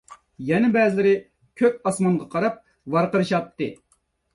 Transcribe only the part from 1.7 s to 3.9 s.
ئاسمانغا قاراپ ۋارقىرىشاتتى.